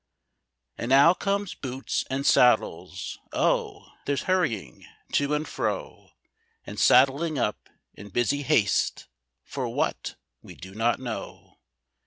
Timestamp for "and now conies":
0.79-1.53